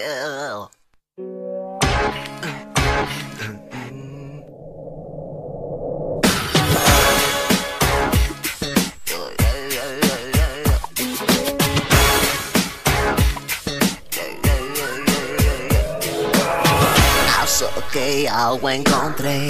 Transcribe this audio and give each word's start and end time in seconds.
Ew. 0.00 0.70
que 17.92 18.28
algo 18.28 18.70
encontré 18.70 19.48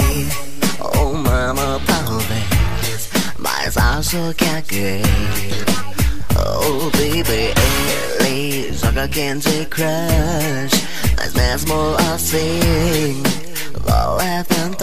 oh, 0.81 1.11
Uma 1.11 1.55
mapa 1.55 2.03
vez 2.29 3.09
Mas 3.39 3.77
acho 3.77 4.35
que 4.35 4.47
aqui 4.47 5.03
Oh 6.43 6.91
baby, 6.95 7.53
Ellie's 7.57 8.83
like 8.85 8.97
a 8.97 9.09
Candy 9.09 9.65
Crush. 9.67 10.75
Let's 11.17 11.67
more 11.69 11.97
I 11.99 12.17
sing 12.17 13.23
Low 13.87 14.17
left 14.17 14.53
and 14.59 14.77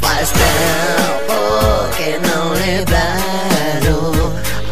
by 0.00 0.22
step, 0.24 1.26
oh, 1.30 1.90
can 1.96 2.24
only 2.38 2.84
battle. 2.84 4.14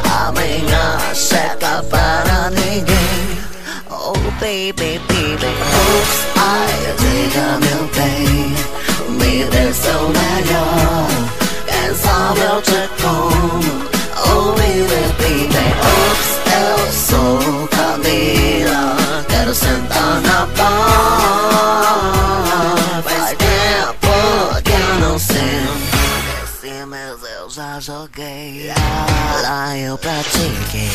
Aming 0.04 0.70
a 0.70 1.14
set 1.14 1.62
up 1.62 1.88
para 1.90 2.50
Oh 3.90 4.36
baby, 4.40 4.98
baby, 5.08 5.52
oops, 5.82 6.18
I 6.36 6.96
take 6.98 7.65
já 27.48 27.78
joguei, 27.80 28.72
lá 29.42 29.76
eu 29.76 29.96
pratiquei. 29.98 30.90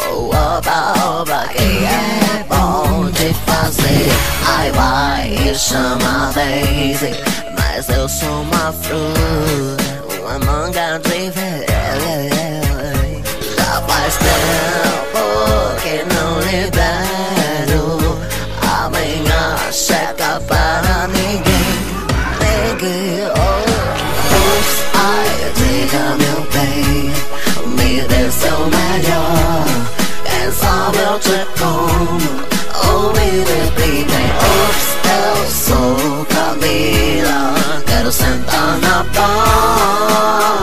Oh, 0.00 0.28
oba, 0.28 0.94
oba, 1.20 1.46
que 1.48 1.84
é 1.84 2.44
bom 2.48 3.10
de 3.10 3.32
fazer. 3.46 4.10
Ai, 4.46 4.72
vai, 4.72 5.54
chama 5.54 6.32
Daisy, 6.34 7.12
mas 7.56 7.88
eu 7.88 8.08
sou 8.08 8.42
uma 8.42 8.72
fruta, 8.72 10.20
uma 10.20 10.38
manga 10.40 10.98
de 10.98 11.30
ver. 11.30 11.66
Já 13.56 13.82
faz 13.82 14.16
tempo 14.16 15.22
que 15.82 16.14
não 16.14 16.40
libero 16.40 18.18
a 18.66 19.72
checa 19.72 20.40
para 20.48 21.08
ninguém. 21.08 21.54
Ninguém, 22.40 23.33
te 31.24 31.40
como, 31.58 32.18
oh 32.84 33.08
baby, 33.14 33.60
baby, 33.76 34.24
oops, 34.50 34.86
eu 35.08 35.36
sou 35.50 35.96
Camila, 36.26 37.40
quero 37.86 38.12
sentar 38.12 38.78
na 38.78 39.02
bar. 39.14 40.60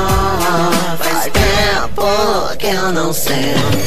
Faz 0.99 1.23
tempo 1.33 2.05
que 2.59 2.67
eu 2.67 2.91
não 2.91 3.11
sento. 3.11 3.81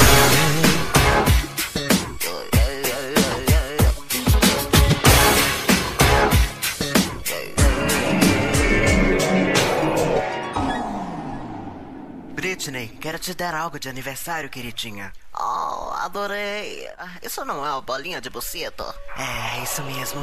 Britney, 12.35 12.89
quero 13.01 13.19
te 13.19 13.33
dar 13.35 13.55
algo 13.55 13.79
de 13.79 13.89
aniversário, 13.89 14.51
queridinha. 14.51 15.13
Oh, 15.33 15.64
adorei. 16.05 16.87
Isso 17.23 17.45
não 17.45 17.65
é 17.67 17.71
uma 17.71 17.81
bolinha 17.81 18.21
de 18.21 18.29
buceta? 18.29 18.85
É, 19.17 19.63
isso 19.63 19.83
mesmo. 19.83 20.21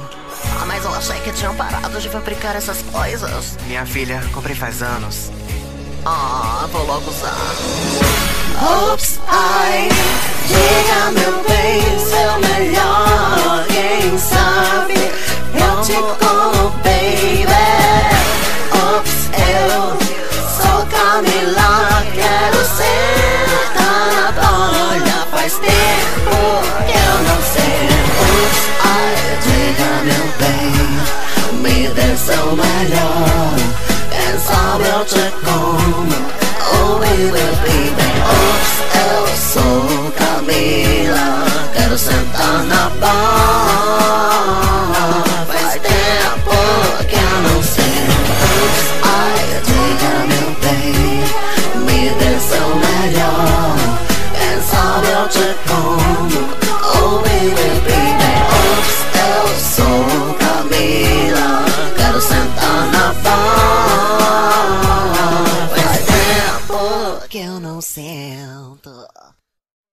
Ah, 0.62 0.66
mas 0.66 0.84
eu 0.86 0.94
achei 0.94 1.20
que 1.22 1.32
tinham 1.34 1.56
parado 1.56 2.00
de 2.00 2.10
fabricar 2.10 2.56
essas 2.56 2.82
coisas. 2.84 3.58
Minha 3.66 3.86
filha, 3.86 4.22
comprei 4.34 4.56
faz 4.56 4.82
anos. 4.82 5.32
Ah, 6.06 6.68
vou 6.72 6.86
logo 6.86 7.10
usar. 7.10 7.36
Oops, 8.92 9.20
ai, 9.28 9.90